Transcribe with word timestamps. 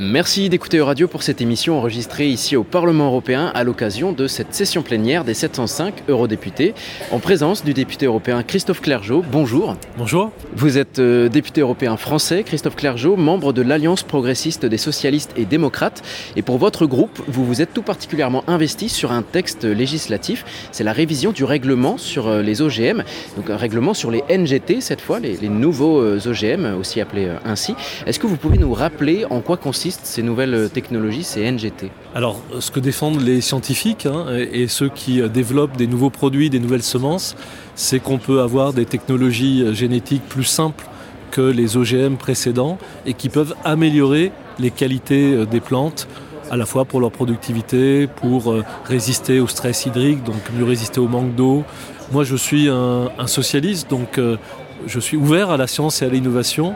Merci 0.00 0.48
d'écouter 0.48 0.76
Euradio 0.76 1.08
pour 1.08 1.24
cette 1.24 1.40
émission 1.40 1.76
enregistrée 1.76 2.28
ici 2.28 2.54
au 2.54 2.62
Parlement 2.62 3.06
européen 3.06 3.50
à 3.52 3.64
l'occasion 3.64 4.12
de 4.12 4.28
cette 4.28 4.54
session 4.54 4.82
plénière 4.82 5.24
des 5.24 5.34
705 5.34 6.04
eurodéputés, 6.08 6.72
en 7.10 7.18
présence 7.18 7.64
du 7.64 7.74
député 7.74 8.06
européen 8.06 8.44
Christophe 8.44 8.80
Clergeau. 8.80 9.24
Bonjour. 9.32 9.76
Bonjour. 9.96 10.30
Vous 10.54 10.78
êtes 10.78 11.00
euh, 11.00 11.28
député 11.28 11.62
européen 11.62 11.96
français, 11.96 12.44
Christophe 12.44 12.76
Clergeau, 12.76 13.16
membre 13.16 13.52
de 13.52 13.60
l'Alliance 13.60 14.04
progressiste 14.04 14.64
des 14.64 14.76
socialistes 14.76 15.32
et 15.36 15.46
démocrates. 15.46 16.04
Et 16.36 16.42
pour 16.42 16.58
votre 16.58 16.86
groupe, 16.86 17.20
vous 17.26 17.44
vous 17.44 17.60
êtes 17.60 17.74
tout 17.74 17.82
particulièrement 17.82 18.44
investi 18.46 18.88
sur 18.88 19.10
un 19.10 19.22
texte 19.22 19.64
législatif. 19.64 20.44
C'est 20.70 20.84
la 20.84 20.92
révision 20.92 21.32
du 21.32 21.42
règlement 21.42 21.98
sur 21.98 22.28
euh, 22.28 22.40
les 22.40 22.62
OGM, 22.62 23.02
donc 23.36 23.50
un 23.50 23.56
règlement 23.56 23.94
sur 23.94 24.12
les 24.12 24.22
NGT 24.30 24.80
cette 24.80 25.00
fois, 25.00 25.18
les, 25.18 25.36
les 25.38 25.48
nouveaux 25.48 26.00
euh, 26.00 26.20
OGM, 26.24 26.78
aussi 26.78 27.00
appelés 27.00 27.28
ainsi. 27.44 27.74
Est-ce 28.06 28.20
que 28.20 28.28
vous 28.28 28.36
pouvez 28.36 28.58
nous 28.58 28.72
rappeler 28.72 29.24
en 29.28 29.40
quoi 29.40 29.56
consiste 29.56 29.87
ces 29.90 30.22
nouvelles 30.22 30.70
technologies, 30.70 31.24
ces 31.24 31.50
NGT 31.50 31.90
Alors, 32.14 32.40
ce 32.58 32.70
que 32.70 32.80
défendent 32.80 33.20
les 33.20 33.40
scientifiques 33.40 34.06
hein, 34.06 34.26
et 34.52 34.68
ceux 34.68 34.88
qui 34.88 35.20
développent 35.28 35.76
des 35.76 35.86
nouveaux 35.86 36.10
produits, 36.10 36.50
des 36.50 36.60
nouvelles 36.60 36.82
semences, 36.82 37.36
c'est 37.74 38.00
qu'on 38.00 38.18
peut 38.18 38.40
avoir 38.40 38.72
des 38.72 38.86
technologies 38.86 39.74
génétiques 39.74 40.26
plus 40.28 40.44
simples 40.44 40.86
que 41.30 41.40
les 41.40 41.76
OGM 41.76 42.16
précédents 42.16 42.78
et 43.06 43.14
qui 43.14 43.28
peuvent 43.28 43.54
améliorer 43.64 44.32
les 44.58 44.70
qualités 44.70 45.46
des 45.46 45.60
plantes 45.60 46.08
à 46.50 46.56
la 46.56 46.66
fois 46.66 46.84
pour 46.84 47.00
leur 47.00 47.10
productivité, 47.10 48.06
pour 48.06 48.54
résister 48.84 49.40
au 49.40 49.46
stress 49.46 49.86
hydrique, 49.86 50.24
donc 50.24 50.36
mieux 50.56 50.64
résister 50.64 51.00
au 51.00 51.08
manque 51.08 51.34
d'eau. 51.34 51.64
Moi, 52.10 52.24
je 52.24 52.36
suis 52.36 52.68
un, 52.70 53.10
socialiste, 53.26 53.90
donc 53.90 54.16
euh, 54.16 54.38
je 54.86 54.98
suis 54.98 55.16
ouvert 55.16 55.50
à 55.50 55.58
la 55.58 55.66
science 55.66 56.00
et 56.00 56.06
à 56.06 56.08
l'innovation. 56.08 56.74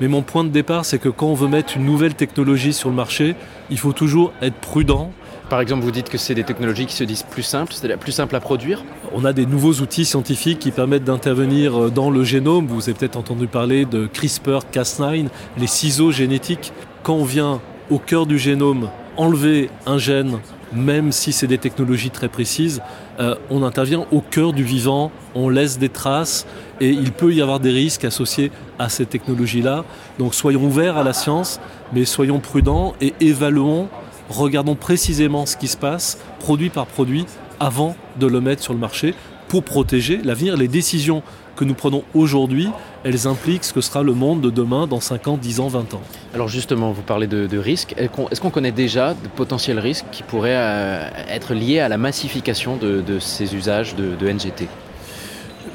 Mais 0.00 0.08
mon 0.08 0.22
point 0.22 0.44
de 0.44 0.48
départ, 0.48 0.84
c'est 0.84 0.98
que 0.98 1.08
quand 1.08 1.26
on 1.26 1.34
veut 1.34 1.48
mettre 1.48 1.76
une 1.76 1.84
nouvelle 1.84 2.14
technologie 2.14 2.72
sur 2.72 2.88
le 2.88 2.94
marché, 2.94 3.36
il 3.70 3.78
faut 3.78 3.92
toujours 3.92 4.32
être 4.42 4.56
prudent. 4.56 5.12
Par 5.48 5.60
exemple, 5.60 5.84
vous 5.84 5.90
dites 5.90 6.08
que 6.08 6.18
c'est 6.18 6.34
des 6.34 6.42
technologies 6.42 6.86
qui 6.86 6.96
se 6.96 7.04
disent 7.04 7.22
plus 7.22 7.42
simples, 7.42 7.72
c'est-à-dire 7.72 7.98
plus 7.98 8.12
simple 8.12 8.34
à 8.34 8.40
produire 8.40 8.82
On 9.12 9.24
a 9.24 9.32
des 9.32 9.46
nouveaux 9.46 9.74
outils 9.74 10.04
scientifiques 10.04 10.58
qui 10.58 10.70
permettent 10.70 11.04
d'intervenir 11.04 11.90
dans 11.90 12.10
le 12.10 12.24
génome. 12.24 12.66
Vous 12.66 12.82
avez 12.82 12.94
peut-être 12.94 13.16
entendu 13.16 13.46
parler 13.46 13.84
de 13.84 14.06
CRISPR-Cas9, 14.06 15.28
les 15.58 15.66
ciseaux 15.66 16.10
génétiques. 16.10 16.72
Quand 17.02 17.14
on 17.14 17.24
vient 17.24 17.60
au 17.90 17.98
cœur 17.98 18.26
du 18.26 18.38
génome 18.38 18.88
enlever 19.16 19.70
un 19.86 19.98
gène, 19.98 20.38
même 20.72 21.12
si 21.12 21.32
c'est 21.32 21.46
des 21.46 21.58
technologies 21.58 22.10
très 22.10 22.28
précises, 22.28 22.82
euh, 23.20 23.36
on 23.50 23.62
intervient 23.62 24.06
au 24.10 24.20
cœur 24.20 24.52
du 24.52 24.64
vivant, 24.64 25.12
on 25.34 25.48
laisse 25.48 25.78
des 25.78 25.88
traces 25.88 26.46
et 26.80 26.90
il 26.90 27.12
peut 27.12 27.32
y 27.32 27.42
avoir 27.42 27.60
des 27.60 27.70
risques 27.70 28.04
associés 28.04 28.50
à 28.78 28.88
ces 28.88 29.06
technologies-là. 29.06 29.84
Donc 30.18 30.34
soyons 30.34 30.64
ouverts 30.64 30.96
à 30.96 31.04
la 31.04 31.12
science, 31.12 31.60
mais 31.92 32.04
soyons 32.04 32.40
prudents 32.40 32.94
et 33.00 33.14
évaluons, 33.20 33.88
regardons 34.28 34.74
précisément 34.74 35.46
ce 35.46 35.56
qui 35.56 35.68
se 35.68 35.76
passe, 35.76 36.18
produit 36.40 36.70
par 36.70 36.86
produit, 36.86 37.26
avant 37.60 37.96
de 38.18 38.26
le 38.26 38.40
mettre 38.40 38.62
sur 38.62 38.72
le 38.72 38.78
marché 38.78 39.14
pour 39.48 39.62
protéger 39.62 40.20
l'avenir. 40.24 40.56
Les 40.56 40.68
décisions 40.68 41.22
que 41.54 41.64
nous 41.64 41.74
prenons 41.74 42.02
aujourd'hui, 42.14 42.68
elles 43.04 43.28
impliquent 43.28 43.62
ce 43.62 43.72
que 43.72 43.80
sera 43.80 44.02
le 44.02 44.12
monde 44.12 44.40
de 44.40 44.50
demain 44.50 44.88
dans 44.88 45.00
5 45.00 45.28
ans, 45.28 45.36
10 45.36 45.60
ans, 45.60 45.68
20 45.68 45.94
ans. 45.94 46.00
Alors 46.34 46.48
justement, 46.48 46.90
vous 46.90 47.02
parlez 47.02 47.28
de, 47.28 47.58
risques. 47.58 47.94
Est-ce 47.96 48.40
qu'on 48.40 48.50
connaît 48.50 48.72
déjà 48.72 49.14
de 49.14 49.28
potentiels 49.36 49.78
risques 49.78 50.06
qui 50.10 50.24
pourraient 50.24 50.56
euh, 50.56 51.08
être 51.28 51.54
liés 51.54 51.78
à 51.78 51.88
la 51.88 51.98
massification 51.98 52.76
de, 52.76 53.18
ces 53.20 53.54
usages 53.54 53.94
de 53.94 54.28
NGT 54.28 54.68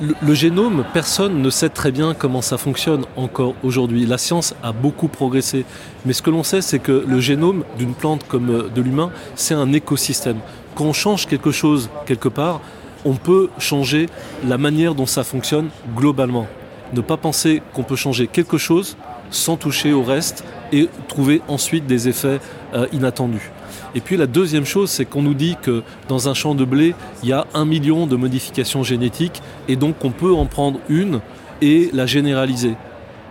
le, 0.02 0.34
génome, 0.34 0.86
personne 0.94 1.42
ne 1.42 1.50
sait 1.50 1.70
très 1.70 1.92
bien 1.92 2.14
comment 2.14 2.42
ça 2.42 2.58
fonctionne 2.58 3.06
encore 3.16 3.56
aujourd'hui. 3.64 4.06
La 4.06 4.18
science 4.18 4.56
a 4.64 4.72
beaucoup 4.72 5.08
progressé. 5.08 5.66
Mais 6.06 6.14
ce 6.14 6.22
que 6.22 6.30
l'on 6.30 6.44
sait, 6.44 6.62
c'est 6.62 6.80
que 6.80 7.04
le 7.06 7.20
génome 7.20 7.64
d'une 7.78 7.94
plante 7.94 8.26
comme 8.28 8.70
de 8.74 8.82
l'humain, 8.82 9.12
c'est 9.36 9.54
un 9.54 9.72
écosystème. 9.74 10.38
Quand 10.76 10.86
on 10.86 10.94
change 10.94 11.28
quelque 11.28 11.52
chose 11.52 11.90
quelque 12.06 12.30
part, 12.30 12.62
on 13.06 13.14
peut 13.14 13.50
changer 13.60 14.08
la 14.46 14.58
manière 14.58 14.96
dont 14.96 15.06
ça 15.06 15.24
fonctionne 15.24 15.70
globalement. 15.96 16.48
Ne 16.94 17.02
pas 17.02 17.18
penser 17.18 17.62
qu'on 17.74 17.84
peut 17.84 17.96
changer 17.96 18.28
quelque 18.28 18.58
chose 18.58 18.98
sans 19.32 19.58
toucher 19.58 19.94
au 19.94 20.04
reste 20.04 20.44
et 20.72 20.90
trouver 21.08 21.42
ensuite 21.48 21.86
des 21.86 22.08
effets 22.08 22.40
euh, 22.74 22.88
inattendus. 22.92 23.52
Et 23.96 24.02
puis 24.02 24.18
la 24.18 24.28
deuxième 24.28 24.66
chose, 24.66 24.90
c'est 24.90 25.06
qu'on 25.06 25.22
nous 25.22 25.34
dit 25.34 25.56
que 25.62 25.84
dans 26.08 26.30
un 26.30 26.34
champ 26.34 26.56
de 26.56 26.66
blé, 26.66 26.96
il 27.24 27.30
y 27.30 27.34
a 27.34 27.46
un 27.54 27.66
million 27.66 28.08
de 28.08 28.16
modifications 28.16 28.84
génétiques 28.84 29.42
et 29.68 29.76
donc 29.76 30.04
on 30.04 30.12
peut 30.12 30.34
en 30.34 30.46
prendre 30.46 30.80
une 30.90 31.22
et 31.62 31.90
la 31.94 32.06
généraliser. 32.06 32.76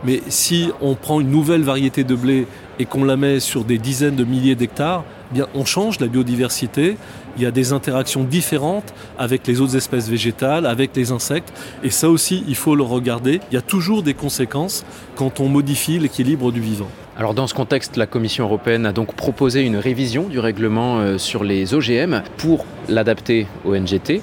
Mais 0.04 0.22
si 0.28 0.71
on 0.81 0.94
prend 0.94 1.21
une 1.21 1.31
nouvelle 1.31 1.62
variété 1.62 2.04
de 2.04 2.15
blé 2.15 2.47
et 2.78 2.84
qu'on 2.84 3.04
la 3.04 3.16
met 3.16 3.41
sur 3.41 3.65
des 3.65 3.78
dizaines 3.78 4.15
de 4.15 4.25
milliers 4.25 4.54
d'hectares, 4.54 5.04
eh 5.37 5.43
on 5.54 5.65
change 5.65 5.98
la 5.98 6.06
biodiversité, 6.06 6.97
il 7.37 7.43
y 7.43 7.47
a 7.47 7.50
des 7.50 7.72
interactions 7.72 8.22
différentes 8.22 8.94
avec 9.19 9.47
les 9.47 9.60
autres 9.60 9.77
espèces 9.77 10.09
végétales, 10.09 10.66
avec 10.66 10.94
les 10.94 11.10
insectes, 11.10 11.53
et 11.82 11.91
ça 11.91 12.09
aussi 12.09 12.44
il 12.47 12.54
faut 12.54 12.77
le 12.77 12.84
regarder. 12.84 13.41
Il 13.50 13.54
y 13.54 13.59
a 13.59 13.62
toujours 13.62 14.03
des 14.03 14.15
conséquences 14.15 14.84
quand 15.16 15.41
on 15.41 15.48
modifie 15.48 15.98
l'équilibre 15.98 16.53
du 16.53 16.60
vivant. 16.60 16.88
Alors 17.18 17.34
dans 17.34 17.48
ce 17.48 17.54
contexte, 17.54 17.96
la 17.96 18.06
Commission 18.06 18.44
européenne 18.44 18.86
a 18.86 18.92
donc 18.92 19.12
proposé 19.14 19.62
une 19.62 19.76
révision 19.76 20.28
du 20.28 20.38
règlement 20.38 21.18
sur 21.18 21.42
les 21.42 21.74
OGM 21.74 22.22
pour 22.36 22.64
l'adapter 22.88 23.48
au 23.64 23.76
NGT. 23.76 24.22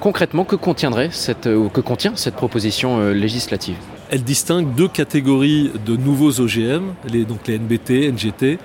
Concrètement, 0.00 0.44
que, 0.44 0.56
contiendrait 0.56 1.10
cette, 1.12 1.44
que 1.44 1.80
contient 1.82 2.16
cette 2.16 2.36
proposition 2.36 3.10
législative? 3.10 3.76
Elle 4.10 4.24
distingue 4.24 4.74
deux 4.74 4.88
catégories 4.88 5.70
de 5.84 5.96
nouveaux 5.96 6.40
OGM, 6.40 6.94
les, 7.12 7.26
donc 7.26 7.46
les 7.46 7.58
NBT, 7.58 8.10
NGT. 8.10 8.58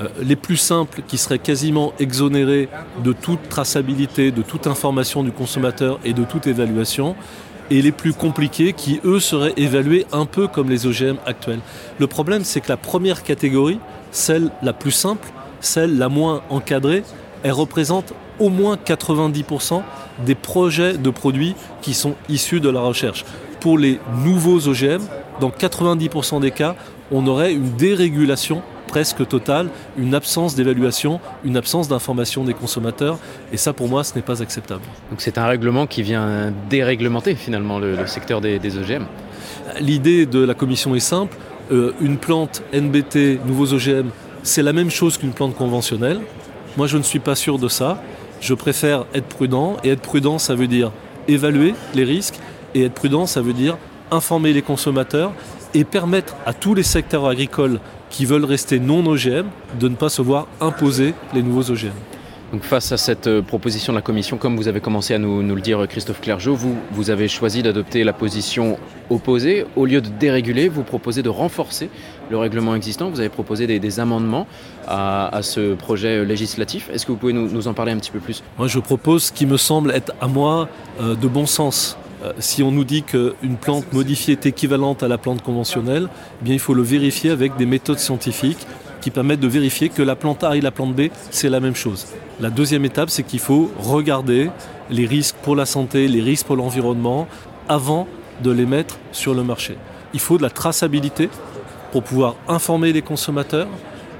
Euh, 0.00 0.06
les 0.22 0.36
plus 0.36 0.56
simples 0.56 1.02
qui 1.06 1.18
seraient 1.18 1.40
quasiment 1.40 1.92
exonérés 1.98 2.68
de 3.02 3.12
toute 3.12 3.48
traçabilité, 3.48 4.30
de 4.30 4.42
toute 4.42 4.68
information 4.68 5.24
du 5.24 5.32
consommateur 5.32 5.98
et 6.04 6.12
de 6.12 6.22
toute 6.22 6.46
évaluation, 6.46 7.16
et 7.70 7.82
les 7.82 7.92
plus 7.92 8.12
compliqués 8.12 8.72
qui, 8.72 9.00
eux, 9.04 9.20
seraient 9.20 9.54
évalués 9.56 10.06
un 10.12 10.26
peu 10.26 10.48
comme 10.48 10.70
les 10.70 10.86
OGM 10.86 11.16
actuels. 11.26 11.60
Le 11.98 12.06
problème, 12.06 12.44
c'est 12.44 12.60
que 12.60 12.68
la 12.68 12.76
première 12.76 13.22
catégorie, 13.22 13.78
celle 14.10 14.50
la 14.62 14.72
plus 14.72 14.90
simple, 14.90 15.28
celle 15.60 15.98
la 15.98 16.08
moins 16.08 16.42
encadrée, 16.50 17.02
elle 17.42 17.52
représente 17.52 18.14
au 18.38 18.48
moins 18.48 18.76
90% 18.76 19.82
des 20.24 20.34
projets 20.34 20.96
de 20.96 21.10
produits 21.10 21.54
qui 21.82 21.94
sont 21.94 22.14
issus 22.28 22.60
de 22.60 22.68
la 22.68 22.80
recherche. 22.80 23.24
Pour 23.60 23.78
les 23.78 23.98
nouveaux 24.24 24.68
OGM, 24.68 25.02
dans 25.40 25.50
90% 25.50 26.40
des 26.40 26.50
cas, 26.50 26.74
on 27.10 27.26
aurait 27.26 27.52
une 27.52 27.70
dérégulation 27.76 28.62
presque 28.88 29.26
totale, 29.28 29.68
une 29.96 30.14
absence 30.14 30.56
d'évaluation, 30.56 31.20
une 31.44 31.56
absence 31.56 31.86
d'information 31.86 32.42
des 32.42 32.54
consommateurs. 32.54 33.18
Et 33.52 33.56
ça, 33.56 33.72
pour 33.72 33.88
moi, 33.88 34.02
ce 34.02 34.16
n'est 34.16 34.22
pas 34.22 34.42
acceptable. 34.42 34.82
Donc 35.10 35.20
c'est 35.20 35.38
un 35.38 35.46
règlement 35.46 35.86
qui 35.86 36.02
vient 36.02 36.52
déréglementer 36.68 37.36
finalement 37.36 37.78
le, 37.78 37.94
le 37.94 38.06
secteur 38.08 38.40
des, 38.40 38.58
des 38.58 38.76
OGM 38.76 39.04
L'idée 39.80 40.26
de 40.26 40.40
la 40.40 40.54
Commission 40.54 40.94
est 40.94 41.00
simple. 41.00 41.36
Euh, 41.70 41.92
une 42.00 42.16
plante 42.16 42.62
NBT, 42.72 43.44
nouveaux 43.46 43.72
OGM, 43.74 44.08
c'est 44.42 44.62
la 44.62 44.72
même 44.72 44.90
chose 44.90 45.18
qu'une 45.18 45.32
plante 45.32 45.54
conventionnelle. 45.54 46.20
Moi, 46.76 46.86
je 46.86 46.96
ne 46.96 47.02
suis 47.02 47.18
pas 47.18 47.34
sûr 47.34 47.58
de 47.58 47.68
ça. 47.68 48.02
Je 48.40 48.54
préfère 48.54 49.04
être 49.14 49.26
prudent. 49.26 49.76
Et 49.84 49.90
être 49.90 50.00
prudent, 50.00 50.38
ça 50.38 50.54
veut 50.54 50.66
dire 50.66 50.90
évaluer 51.28 51.74
les 51.94 52.04
risques. 52.04 52.38
Et 52.74 52.84
être 52.84 52.94
prudent, 52.94 53.26
ça 53.26 53.42
veut 53.42 53.52
dire 53.52 53.76
informer 54.10 54.52
les 54.52 54.62
consommateurs 54.62 55.32
et 55.74 55.84
permettre 55.84 56.34
à 56.46 56.54
tous 56.54 56.74
les 56.74 56.82
secteurs 56.82 57.26
agricoles 57.26 57.78
qui 58.10 58.24
veulent 58.24 58.44
rester 58.44 58.78
non 58.80 59.04
OGM 59.06 59.46
de 59.78 59.88
ne 59.88 59.94
pas 59.94 60.08
se 60.08 60.22
voir 60.22 60.46
imposer 60.60 61.14
les 61.34 61.42
nouveaux 61.42 61.70
OGM. 61.70 61.92
Donc 62.52 62.62
face 62.62 62.92
à 62.92 62.96
cette 62.96 63.42
proposition 63.42 63.92
de 63.92 63.98
la 63.98 64.02
Commission, 64.02 64.38
comme 64.38 64.56
vous 64.56 64.68
avez 64.68 64.80
commencé 64.80 65.12
à 65.12 65.18
nous, 65.18 65.42
nous 65.42 65.54
le 65.54 65.60
dire 65.60 65.86
Christophe 65.86 66.22
Clergeau, 66.22 66.54
vous, 66.54 66.74
vous 66.92 67.10
avez 67.10 67.28
choisi 67.28 67.62
d'adopter 67.62 68.04
la 68.04 68.14
position 68.14 68.78
opposée. 69.10 69.66
Au 69.76 69.84
lieu 69.84 70.00
de 70.00 70.08
déréguler, 70.08 70.68
vous 70.68 70.82
proposez 70.82 71.22
de 71.22 71.28
renforcer 71.28 71.90
le 72.30 72.38
règlement 72.38 72.74
existant. 72.74 73.10
Vous 73.10 73.20
avez 73.20 73.28
proposé 73.28 73.66
des, 73.66 73.78
des 73.78 74.00
amendements 74.00 74.46
à, 74.86 75.28
à, 75.36 75.42
ce 75.42 75.74
projet 75.74 76.24
législatif. 76.24 76.88
Est-ce 76.90 77.04
que 77.04 77.12
vous 77.12 77.18
pouvez 77.18 77.34
nous, 77.34 77.50
nous, 77.50 77.68
en 77.68 77.74
parler 77.74 77.92
un 77.92 77.98
petit 77.98 78.10
peu 78.10 78.18
plus? 78.18 78.42
Moi 78.56 78.66
je 78.66 78.78
propose 78.78 79.24
ce 79.24 79.32
qui 79.32 79.44
me 79.44 79.58
semble 79.58 79.90
être 79.90 80.14
à 80.22 80.26
moi 80.26 80.70
euh, 81.02 81.14
de 81.14 81.28
bon 81.28 81.44
sens. 81.44 81.98
Euh, 82.24 82.32
si 82.38 82.62
on 82.62 82.70
nous 82.70 82.84
dit 82.84 83.02
qu'une 83.02 83.56
plante 83.60 83.92
modifiée 83.92 84.32
est 84.32 84.46
équivalente 84.46 85.02
à 85.02 85.08
la 85.08 85.18
plante 85.18 85.42
conventionnelle, 85.42 86.08
eh 86.40 86.44
bien 86.44 86.54
il 86.54 86.60
faut 86.60 86.74
le 86.74 86.82
vérifier 86.82 87.30
avec 87.30 87.56
des 87.56 87.66
méthodes 87.66 87.98
scientifiques 87.98 88.66
qui 89.00 89.10
permettent 89.10 89.40
de 89.40 89.48
vérifier 89.48 89.88
que 89.88 90.02
la 90.02 90.16
plante 90.16 90.42
A 90.42 90.56
et 90.56 90.60
la 90.60 90.70
plante 90.70 90.94
B, 90.94 91.08
c'est 91.30 91.48
la 91.48 91.60
même 91.60 91.76
chose. 91.76 92.06
La 92.40 92.50
deuxième 92.50 92.84
étape, 92.84 93.10
c'est 93.10 93.22
qu'il 93.22 93.38
faut 93.38 93.70
regarder 93.78 94.50
les 94.90 95.06
risques 95.06 95.36
pour 95.42 95.54
la 95.54 95.66
santé, 95.66 96.08
les 96.08 96.20
risques 96.20 96.46
pour 96.46 96.56
l'environnement, 96.56 97.28
avant 97.68 98.08
de 98.42 98.50
les 98.50 98.66
mettre 98.66 98.98
sur 99.12 99.34
le 99.34 99.42
marché. 99.42 99.76
Il 100.14 100.20
faut 100.20 100.38
de 100.38 100.42
la 100.42 100.50
traçabilité 100.50 101.28
pour 101.92 102.02
pouvoir 102.02 102.34
informer 102.48 102.92
les 102.92 103.02
consommateurs 103.02 103.68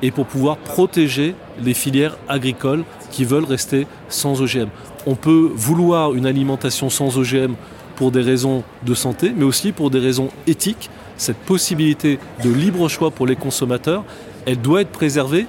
et 0.03 0.11
pour 0.11 0.27
pouvoir 0.27 0.56
protéger 0.59 1.35
les 1.62 1.75
filières 1.75 2.17
agricoles 2.29 2.85
qui 3.11 3.25
veulent 3.25 3.45
rester 3.45 3.87
sans 4.09 4.41
OGM. 4.41 4.69
On 5.06 5.15
peut 5.15 5.50
vouloir 5.55 6.15
une 6.15 6.27
alimentation 6.27 6.91
sans 6.91 7.19
OGM 7.19 7.55
pour 7.99 8.12
des 8.12 8.23
raisons 8.23 8.62
de 8.87 8.95
santé, 8.95 9.33
mais 9.37 9.45
aussi 9.45 9.73
pour 9.73 9.91
des 9.91 9.99
raisons 9.99 10.29
éthiques. 10.47 10.89
Cette 11.17 11.37
possibilité 11.37 12.21
de 12.45 12.49
libre 12.49 12.89
choix 12.89 13.11
pour 13.11 13.27
les 13.27 13.35
consommateurs, 13.35 14.05
elle 14.47 14.61
doit 14.61 14.83
être 14.83 14.93
préservée. 14.93 15.47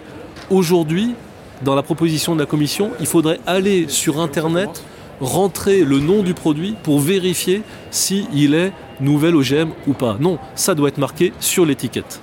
Aujourd'hui, 0.49 1.13
dans 1.61 1.75
la 1.75 1.83
proposition 1.83 2.33
de 2.33 2.39
la 2.39 2.47
Commission, 2.47 2.89
il 2.99 3.05
faudrait 3.05 3.39
aller 3.45 3.87
sur 3.87 4.19
Internet, 4.19 4.83
rentrer 5.21 5.83
le 5.83 5.99
nom 5.99 6.23
du 6.23 6.33
produit 6.33 6.75
pour 6.81 6.99
vérifier 6.99 7.61
s'il 7.91 8.55
est 8.55 8.73
nouvel 8.99 9.35
OGM 9.35 9.69
ou 9.85 9.93
pas. 9.93 10.17
Non, 10.19 10.39
ça 10.55 10.73
doit 10.73 10.89
être 10.89 10.97
marqué 10.97 11.33
sur 11.39 11.67
l'étiquette. 11.67 12.19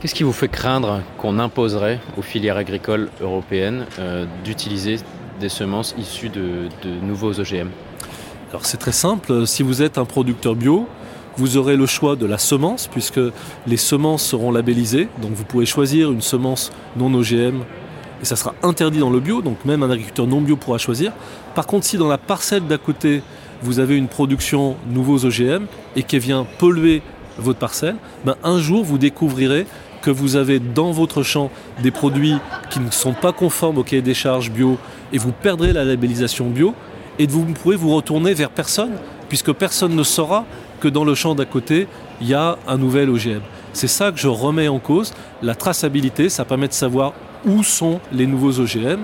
Qu'est-ce 0.00 0.14
qui 0.14 0.24
vous 0.24 0.34
fait 0.34 0.48
craindre 0.48 1.00
qu'on 1.16 1.38
imposerait 1.38 2.00
aux 2.18 2.22
filières 2.22 2.58
agricoles 2.58 3.08
européennes 3.22 3.86
euh, 3.98 4.26
d'utiliser 4.44 4.96
des 5.40 5.48
semences 5.48 5.94
issues 5.96 6.28
de, 6.28 6.68
de 6.82 6.90
nouveaux 7.02 7.40
OGM 7.40 7.70
Alors 8.54 8.66
c'est 8.66 8.76
très 8.76 8.92
simple, 8.92 9.48
si 9.48 9.64
vous 9.64 9.82
êtes 9.82 9.98
un 9.98 10.04
producteur 10.04 10.54
bio, 10.54 10.86
vous 11.36 11.56
aurez 11.56 11.74
le 11.74 11.86
choix 11.86 12.14
de 12.14 12.24
la 12.24 12.38
semence, 12.38 12.86
puisque 12.86 13.18
les 13.66 13.76
semences 13.76 14.24
seront 14.24 14.52
labellisées. 14.52 15.08
Donc 15.20 15.32
vous 15.32 15.42
pouvez 15.42 15.66
choisir 15.66 16.12
une 16.12 16.20
semence 16.20 16.70
non 16.96 17.12
OGM 17.14 17.62
et 18.22 18.24
ça 18.24 18.36
sera 18.36 18.54
interdit 18.62 19.00
dans 19.00 19.10
le 19.10 19.18
bio, 19.18 19.42
donc 19.42 19.64
même 19.64 19.82
un 19.82 19.90
agriculteur 19.90 20.28
non 20.28 20.40
bio 20.40 20.54
pourra 20.54 20.78
choisir. 20.78 21.10
Par 21.56 21.66
contre, 21.66 21.84
si 21.84 21.96
dans 21.96 22.06
la 22.06 22.16
parcelle 22.16 22.64
d'à 22.68 22.78
côté, 22.78 23.24
vous 23.60 23.80
avez 23.80 23.96
une 23.96 24.06
production 24.06 24.76
nouveaux 24.88 25.24
OGM 25.24 25.66
et 25.96 26.04
qui 26.04 26.20
vient 26.20 26.46
polluer 26.60 27.02
votre 27.38 27.58
parcelle, 27.58 27.96
ben 28.24 28.36
un 28.44 28.60
jour 28.60 28.84
vous 28.84 28.98
découvrirez 28.98 29.66
que 30.00 30.12
vous 30.12 30.36
avez 30.36 30.60
dans 30.60 30.92
votre 30.92 31.24
champ 31.24 31.50
des 31.82 31.90
produits 31.90 32.36
qui 32.70 32.78
ne 32.78 32.92
sont 32.92 33.14
pas 33.14 33.32
conformes 33.32 33.78
au 33.78 33.82
cahier 33.82 34.00
des 34.00 34.14
charges 34.14 34.52
bio 34.52 34.78
et 35.12 35.18
vous 35.18 35.32
perdrez 35.32 35.72
la 35.72 35.84
labellisation 35.84 36.50
bio 36.50 36.72
et 37.18 37.26
vous 37.26 37.44
pourrez 37.46 37.76
vous 37.76 37.94
retourner 37.94 38.34
vers 38.34 38.50
personne 38.50 38.92
puisque 39.28 39.52
personne 39.52 39.94
ne 39.94 40.02
saura 40.02 40.44
que 40.80 40.88
dans 40.88 41.04
le 41.04 41.14
champ 41.14 41.34
d'à 41.34 41.44
côté, 41.44 41.86
il 42.20 42.28
y 42.28 42.34
a 42.34 42.58
un 42.68 42.76
nouvel 42.76 43.10
OGM. 43.10 43.40
C'est 43.72 43.88
ça 43.88 44.12
que 44.12 44.18
je 44.18 44.28
remets 44.28 44.68
en 44.68 44.78
cause. 44.78 45.12
La 45.42 45.54
traçabilité, 45.54 46.28
ça 46.28 46.44
permet 46.44 46.68
de 46.68 46.72
savoir 46.72 47.14
où 47.44 47.62
sont 47.62 48.00
les 48.12 48.26
nouveaux 48.26 48.60
OGM. 48.60 49.00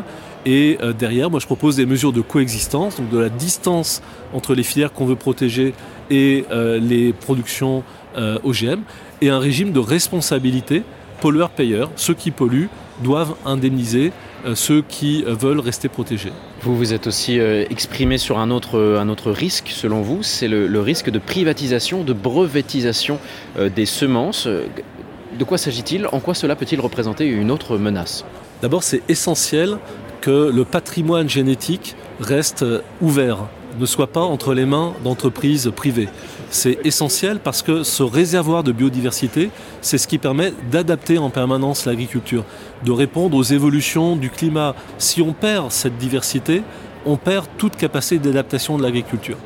Et 0.47 0.79
euh, 0.81 0.93
derrière, 0.93 1.31
moi, 1.31 1.41
je 1.41 1.47
propose 1.47 1.77
des 1.77 1.87
mesures 1.87 2.13
de 2.13 2.21
coexistence, 2.21 2.97
donc 2.97 3.11
de 3.11 3.19
la 3.19 3.29
distance 3.29 4.03
entre 4.33 4.55
les 4.55 4.63
filières 4.63 4.93
qu'on 4.93 5.05
veut 5.05 5.17
protéger 5.17 5.75
et 6.09 6.45
euh, 6.51 6.79
les 6.79 7.13
productions 7.13 7.83
euh, 8.17 8.39
OGM, 8.43 8.81
et 9.21 9.29
un 9.29 9.39
régime 9.39 9.73
de 9.73 9.81
responsabilité 9.81 10.83
pollueur-payeur. 11.21 11.91
Ceux 11.97 12.15
qui 12.15 12.31
polluent 12.31 12.69
doivent 13.03 13.35
indemniser 13.47 14.13
ceux 14.55 14.83
qui 14.83 15.23
veulent 15.27 15.61
rester 15.61 15.89
protégés. 15.89 16.33
Vous 16.63 16.77
vous 16.77 16.93
êtes 16.95 17.07
aussi 17.07 17.39
exprimé 17.39 18.17
sur 18.17 18.39
un 18.39 18.51
autre, 18.51 18.97
un 18.99 19.09
autre 19.09 19.31
risque, 19.31 19.69
selon 19.69 20.01
vous, 20.01 20.23
c'est 20.23 20.49
le, 20.49 20.67
le, 20.67 20.81
risque 20.81 21.11
de 21.11 21.19
privatisation, 21.19 22.05
de 22.05 22.13
brevetisation 22.13 23.19
des 23.59 23.87
semences. 23.87 24.47
De 24.47 25.45
quoi 25.45 25.59
s'agit-il? 25.59 26.07
En 26.13 26.21
quoi 26.21 26.35
cela 26.35 26.57
peut-il 26.57 26.81
représenter 26.81 27.27
une 27.27 27.51
autre 27.51 27.77
menace? 27.77 28.25
D'abord, 28.63 28.83
c'est 28.83 29.03
essentiel 29.09 29.79
que 30.21 30.51
le 30.55 30.65
patrimoine 30.65 31.29
génétique 31.29 31.97
reste 32.21 32.65
ouvert, 33.01 33.47
ne 33.79 33.87
soit 33.87 34.09
pas 34.09 34.21
entre 34.21 34.55
les 34.55 34.67
mains 34.67 34.95
d'entreprises 35.03 35.71
privées. 35.75 36.09
C'est 36.51 36.79
essentiel 36.85 37.39
parce 37.39 37.63
que 37.63 37.85
ce 37.85 38.03
réservoir 38.03 38.65
de 38.65 38.73
biodiversité, 38.73 39.51
c'est 39.83 39.99
ce 39.99 40.09
qui 40.09 40.19
permet 40.19 40.53
d'adapter 40.71 41.17
en 41.17 41.31
permanence 41.31 41.87
l'agriculture, 41.87 42.45
de 42.85 42.91
répondre 42.91 43.37
aux 43.37 43.43
évolutions 43.45 44.17
du 44.17 44.31
climat. 44.31 44.75
Si 44.99 45.23
on 45.23 45.33
perd 45.33 45.71
cette 45.71 45.97
diversité, 45.97 46.63
on 47.07 47.17
perd 47.17 47.47
toute 47.57 47.77
capacité 47.77 48.19
d'adaptation 48.19 48.77
de 48.77 48.83
l'agriculture. 48.83 49.37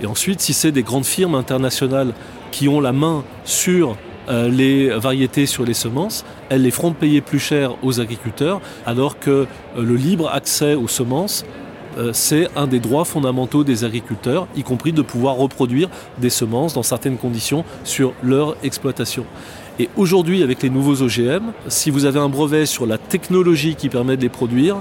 Et 0.00 0.06
ensuite, 0.06 0.40
si 0.40 0.52
c'est 0.52 0.70
des 0.70 0.84
grandes 0.84 1.06
firmes 1.06 1.34
internationales 1.34 2.14
qui 2.52 2.68
ont 2.68 2.80
la 2.80 2.92
main 2.92 3.24
sur 3.44 3.96
euh, 4.28 4.48
les 4.48 4.88
variétés 4.90 5.46
sur 5.46 5.64
les 5.64 5.74
semences, 5.74 6.24
elles 6.50 6.62
les 6.62 6.70
feront 6.70 6.92
payer 6.92 7.20
plus 7.20 7.40
cher 7.40 7.74
aux 7.82 8.00
agriculteurs, 8.00 8.60
alors 8.86 9.18
que 9.18 9.30
euh, 9.30 9.46
le 9.76 9.96
libre 9.96 10.30
accès 10.32 10.74
aux 10.74 10.88
semences, 10.88 11.44
c'est 12.12 12.48
un 12.56 12.66
des 12.66 12.80
droits 12.80 13.04
fondamentaux 13.04 13.64
des 13.64 13.84
agriculteurs, 13.84 14.46
y 14.56 14.62
compris 14.62 14.92
de 14.92 15.02
pouvoir 15.02 15.36
reproduire 15.36 15.88
des 16.18 16.30
semences 16.30 16.74
dans 16.74 16.82
certaines 16.82 17.16
conditions 17.16 17.64
sur 17.84 18.12
leur 18.22 18.56
exploitation. 18.62 19.24
Et 19.78 19.88
aujourd'hui, 19.96 20.42
avec 20.44 20.62
les 20.62 20.70
nouveaux 20.70 21.02
OGM, 21.02 21.52
si 21.66 21.90
vous 21.90 22.04
avez 22.04 22.20
un 22.20 22.28
brevet 22.28 22.64
sur 22.64 22.86
la 22.86 22.96
technologie 22.96 23.74
qui 23.74 23.88
permet 23.88 24.16
de 24.16 24.22
les 24.22 24.28
produire, 24.28 24.76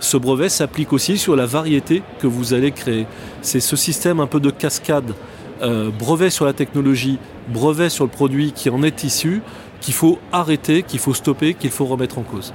ce 0.00 0.16
brevet 0.16 0.48
s'applique 0.48 0.92
aussi 0.92 1.16
sur 1.16 1.36
la 1.36 1.46
variété 1.46 2.02
que 2.18 2.26
vous 2.26 2.52
allez 2.52 2.72
créer. 2.72 3.06
C'est 3.40 3.60
ce 3.60 3.76
système 3.76 4.18
un 4.18 4.26
peu 4.26 4.40
de 4.40 4.50
cascade 4.50 5.14
euh, 5.62 5.90
brevet 5.96 6.30
sur 6.30 6.44
la 6.44 6.52
technologie, 6.52 7.18
brevet 7.48 7.88
sur 7.88 8.04
le 8.04 8.10
produit 8.10 8.50
qui 8.50 8.68
en 8.68 8.82
est 8.82 9.04
issu, 9.04 9.42
qu'il 9.80 9.94
faut 9.94 10.18
arrêter, 10.32 10.82
qu'il 10.82 10.98
faut 10.98 11.14
stopper, 11.14 11.54
qu'il 11.54 11.70
faut 11.70 11.84
remettre 11.84 12.18
en 12.18 12.22
cause. 12.22 12.52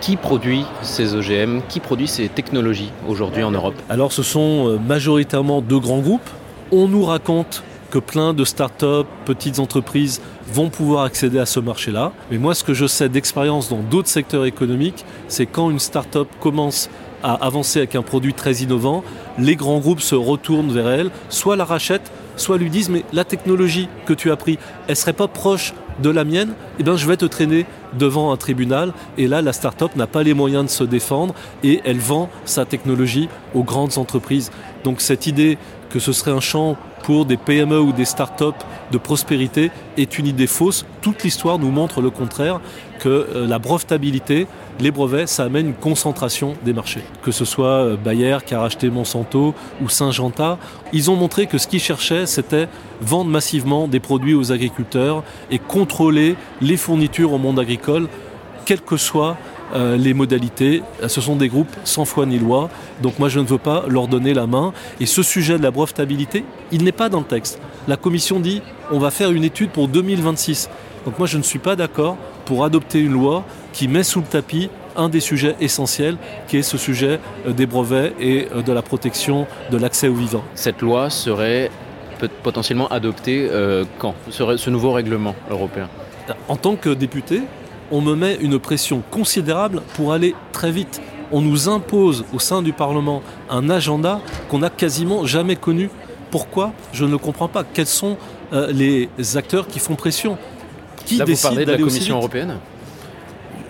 Qui 0.00 0.16
produit 0.16 0.64
ces 0.80 1.14
OGM 1.14 1.60
Qui 1.68 1.78
produit 1.78 2.08
ces 2.08 2.30
technologies 2.30 2.90
aujourd'hui 3.06 3.42
en 3.42 3.50
Europe? 3.50 3.74
Alors 3.90 4.12
ce 4.12 4.22
sont 4.22 4.66
euh, 4.66 4.78
majoritairement 4.78 5.60
deux 5.60 5.78
grands 5.78 5.98
groupes. 5.98 6.28
On 6.72 6.88
nous 6.88 7.04
raconte 7.04 7.62
que 7.90 7.98
plein 7.98 8.32
de 8.32 8.44
start-up, 8.44 9.06
petites 9.26 9.58
entreprises 9.58 10.22
vont 10.50 10.70
pouvoir 10.70 11.04
accéder 11.04 11.38
à 11.38 11.44
ce 11.44 11.60
marché-là. 11.60 12.12
Mais 12.30 12.38
moi, 12.38 12.54
ce 12.54 12.64
que 12.64 12.72
je 12.72 12.86
sais 12.86 13.10
d'expérience 13.10 13.68
dans 13.68 13.80
d'autres 13.80 14.08
secteurs 14.08 14.46
économiques, 14.46 15.04
c'est 15.28 15.44
quand 15.44 15.70
une 15.70 15.80
start-up 15.80 16.28
commence 16.40 16.88
à 17.22 17.34
avancer 17.34 17.80
avec 17.80 17.94
un 17.94 18.02
produit 18.02 18.32
très 18.32 18.54
innovant, 18.54 19.04
les 19.38 19.56
grands 19.56 19.80
groupes 19.80 20.00
se 20.00 20.14
retournent 20.14 20.72
vers 20.72 20.88
elle, 20.88 21.10
soit 21.28 21.56
la 21.56 21.66
rachètent, 21.66 22.10
soit 22.36 22.56
lui 22.56 22.70
disent 22.70 22.88
mais 22.88 23.04
la 23.12 23.24
technologie 23.24 23.88
que 24.06 24.14
tu 24.14 24.30
as 24.30 24.36
pris, 24.36 24.58
elle 24.88 24.96
serait 24.96 25.12
pas 25.12 25.28
proche 25.28 25.74
de 26.02 26.08
la 26.08 26.24
mienne, 26.24 26.54
eh 26.78 26.82
bien 26.82 26.96
je 26.96 27.06
vais 27.06 27.18
te 27.18 27.26
traîner 27.26 27.66
devant 27.98 28.32
un 28.32 28.36
tribunal 28.36 28.92
et 29.18 29.26
là 29.26 29.42
la 29.42 29.52
start-up 29.52 29.96
n'a 29.96 30.06
pas 30.06 30.22
les 30.22 30.34
moyens 30.34 30.64
de 30.64 30.70
se 30.70 30.84
défendre 30.84 31.34
et 31.62 31.80
elle 31.84 31.98
vend 31.98 32.28
sa 32.44 32.64
technologie 32.64 33.28
aux 33.54 33.64
grandes 33.64 33.98
entreprises. 33.98 34.50
Donc 34.84 35.00
cette 35.00 35.26
idée 35.26 35.58
que 35.90 35.98
ce 35.98 36.12
serait 36.12 36.30
un 36.30 36.40
champ 36.40 36.76
pour 37.02 37.26
des 37.26 37.36
PME 37.36 37.80
ou 37.80 37.92
des 37.92 38.04
start-up 38.04 38.54
de 38.92 38.98
prospérité 38.98 39.70
est 39.96 40.18
une 40.18 40.26
idée 40.26 40.46
fausse. 40.46 40.86
Toute 41.00 41.24
l'histoire 41.24 41.58
nous 41.58 41.70
montre 41.70 42.00
le 42.00 42.10
contraire, 42.10 42.60
que 43.00 43.08
euh, 43.08 43.46
la 43.46 43.58
brevetabilité, 43.58 44.46
les 44.78 44.90
brevets, 44.90 45.26
ça 45.26 45.44
amène 45.44 45.68
une 45.68 45.74
concentration 45.74 46.54
des 46.64 46.72
marchés. 46.72 47.02
Que 47.22 47.32
ce 47.32 47.44
soit 47.44 47.66
euh, 47.66 47.96
Bayer 47.96 48.38
qui 48.46 48.54
a 48.54 48.60
racheté 48.60 48.90
Monsanto 48.90 49.54
ou 49.82 49.88
Syngenta, 49.88 50.58
ils 50.92 51.10
ont 51.10 51.16
montré 51.16 51.46
que 51.46 51.58
ce 51.58 51.66
qu'ils 51.66 51.80
cherchaient, 51.80 52.26
c'était 52.26 52.68
vendre 53.00 53.30
massivement 53.30 53.88
des 53.88 54.00
produits 54.00 54.34
aux 54.34 54.52
agriculteurs 54.52 55.24
et 55.50 55.58
contrôler 55.58 56.36
les 56.60 56.76
fournitures 56.76 57.32
au 57.32 57.38
monde 57.38 57.58
agricole, 57.58 57.79
quel 58.64 58.80
que 58.80 58.96
soit 58.96 59.36
euh, 59.74 59.96
les 59.96 60.14
modalités. 60.14 60.82
Ce 61.06 61.20
sont 61.20 61.36
des 61.36 61.48
groupes 61.48 61.74
sans 61.84 62.04
foi 62.04 62.26
ni 62.26 62.38
loi, 62.38 62.70
donc 63.02 63.18
moi 63.18 63.28
je 63.28 63.38
ne 63.38 63.44
veux 63.44 63.58
pas 63.58 63.84
leur 63.88 64.08
donner 64.08 64.34
la 64.34 64.46
main. 64.46 64.72
Et 64.98 65.06
ce 65.06 65.22
sujet 65.22 65.58
de 65.58 65.62
la 65.62 65.70
brevetabilité, 65.70 66.44
il 66.72 66.82
n'est 66.82 66.92
pas 66.92 67.08
dans 67.08 67.20
le 67.20 67.24
texte. 67.24 67.60
La 67.86 67.96
Commission 67.96 68.40
dit 68.40 68.62
on 68.90 68.98
va 68.98 69.10
faire 69.10 69.30
une 69.30 69.44
étude 69.44 69.70
pour 69.70 69.86
2026. 69.86 70.68
Donc 71.04 71.18
moi 71.18 71.28
je 71.28 71.38
ne 71.38 71.42
suis 71.42 71.60
pas 71.60 71.76
d'accord 71.76 72.16
pour 72.46 72.64
adopter 72.64 72.98
une 72.98 73.12
loi 73.12 73.44
qui 73.72 73.86
met 73.86 74.02
sous 74.02 74.20
le 74.20 74.26
tapis 74.26 74.70
un 74.96 75.08
des 75.08 75.20
sujets 75.20 75.54
essentiels, 75.60 76.16
qui 76.48 76.56
est 76.56 76.62
ce 76.62 76.76
sujet 76.76 77.20
euh, 77.46 77.52
des 77.52 77.66
brevets 77.66 78.12
et 78.18 78.48
euh, 78.52 78.62
de 78.62 78.72
la 78.72 78.82
protection 78.82 79.46
de 79.70 79.76
l'accès 79.76 80.08
aux 80.08 80.14
vivants. 80.14 80.44
Cette 80.56 80.82
loi 80.82 81.10
serait 81.10 81.70
potentiellement 82.42 82.88
adoptée 82.88 83.48
quand? 83.98 84.14
Ce 84.28 84.68
nouveau 84.68 84.92
règlement 84.92 85.34
européen? 85.48 85.88
En 86.48 86.56
tant 86.56 86.76
que 86.76 86.90
député, 86.90 87.40
on 87.90 88.00
me 88.00 88.14
met 88.14 88.36
une 88.36 88.58
pression 88.58 89.02
considérable 89.10 89.82
pour 89.94 90.12
aller 90.12 90.34
très 90.52 90.70
vite. 90.70 91.00
On 91.32 91.40
nous 91.40 91.68
impose 91.68 92.24
au 92.32 92.38
sein 92.38 92.62
du 92.62 92.72
Parlement 92.72 93.22
un 93.48 93.70
agenda 93.70 94.20
qu'on 94.48 94.58
n'a 94.58 94.70
quasiment 94.70 95.26
jamais 95.26 95.56
connu. 95.56 95.90
Pourquoi? 96.30 96.72
Je 96.92 97.04
ne 97.04 97.16
comprends 97.16 97.48
pas. 97.48 97.64
Quels 97.64 97.86
sont 97.86 98.16
euh, 98.52 98.72
les 98.72 99.08
acteurs 99.36 99.66
qui 99.66 99.78
font 99.78 99.94
pression? 99.94 100.38
Qui 101.04 101.16
Là, 101.16 101.24
vous 101.24 101.36
parlez 101.36 101.64
de 101.64 101.72
la 101.72 101.78
Commission 101.78 102.16
européenne? 102.16 102.56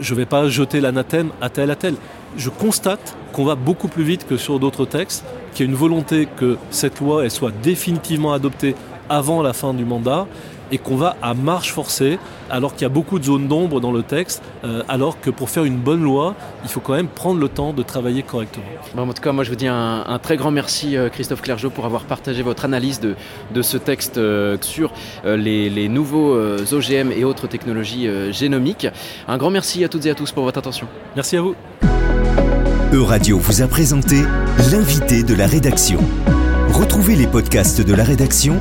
Je 0.00 0.14
ne 0.14 0.18
vais 0.18 0.26
pas 0.26 0.48
jeter 0.48 0.80
l'anathème 0.80 1.30
à 1.40 1.50
tel 1.50 1.70
à 1.70 1.76
tel. 1.76 1.94
Je 2.36 2.48
constate 2.48 3.16
qu'on 3.32 3.44
va 3.44 3.54
beaucoup 3.54 3.88
plus 3.88 4.04
vite 4.04 4.26
que 4.26 4.36
sur 4.36 4.58
d'autres 4.58 4.86
textes, 4.86 5.24
qu'il 5.54 5.66
y 5.66 5.68
a 5.68 5.70
une 5.70 5.76
volonté 5.76 6.26
que 6.36 6.56
cette 6.70 7.00
loi 7.00 7.24
elle 7.24 7.30
soit 7.30 7.52
définitivement 7.62 8.32
adoptée 8.32 8.74
avant 9.08 9.42
la 9.42 9.52
fin 9.52 9.74
du 9.74 9.84
mandat 9.84 10.26
et 10.72 10.78
qu'on 10.78 10.96
va 10.96 11.16
à 11.22 11.34
marche 11.34 11.72
forcée, 11.72 12.18
alors 12.50 12.74
qu'il 12.74 12.82
y 12.82 12.86
a 12.86 12.90
beaucoup 12.90 13.18
de 13.18 13.24
zones 13.24 13.48
d'ombre 13.48 13.80
dans 13.80 13.92
le 13.92 14.02
texte, 14.02 14.42
euh, 14.64 14.82
alors 14.88 15.20
que 15.20 15.30
pour 15.30 15.50
faire 15.50 15.64
une 15.64 15.76
bonne 15.76 16.02
loi, 16.02 16.34
il 16.64 16.70
faut 16.70 16.80
quand 16.80 16.94
même 16.94 17.08
prendre 17.08 17.40
le 17.40 17.48
temps 17.48 17.72
de 17.72 17.82
travailler 17.82 18.22
correctement. 18.22 18.64
Bon, 18.94 19.08
en 19.08 19.12
tout 19.12 19.22
cas, 19.22 19.32
moi 19.32 19.44
je 19.44 19.50
vous 19.50 19.56
dis 19.56 19.68
un, 19.68 20.18
très 20.22 20.36
grand 20.36 20.50
merci 20.50 20.96
euh, 20.96 21.08
Christophe 21.08 21.42
Clergeau 21.42 21.70
pour 21.70 21.86
avoir 21.86 22.04
partagé 22.04 22.42
votre 22.42 22.64
analyse 22.64 23.00
de, 23.00 23.14
de 23.52 23.62
ce 23.62 23.76
texte 23.76 24.18
euh, 24.18 24.56
sur 24.60 24.92
les, 25.24 25.70
les, 25.70 25.88
nouveaux 25.88 26.36
OGM 26.36 27.12
et 27.12 27.24
autres 27.24 27.46
technologies 27.46 28.08
génomiques. 28.32 28.86
Un 29.26 29.38
grand 29.38 29.50
merci 29.50 29.84
à 29.84 29.88
toutes 29.88 30.06
et 30.06 30.10
à 30.10 30.14
tous 30.14 30.32
pour 30.32 30.44
votre 30.44 30.58
attention. 30.58 30.86
Merci 31.16 31.36
à 31.36 31.42
vous. 31.42 31.54
Euradio 32.92 33.38
vous 33.38 33.62
a 33.62 33.66
présenté 33.66 34.22
l'invité 34.70 35.22
de 35.22 35.34
la 35.34 35.46
rédaction. 35.46 36.00
Retrouvez 36.72 37.16
les 37.16 37.26
podcasts 37.26 37.80
de 37.80 37.94
la 37.94 38.04
rédaction 38.04 38.60